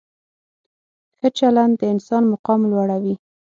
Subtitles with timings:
[1.17, 3.15] ښه چلند د انسان مقام لوړوي.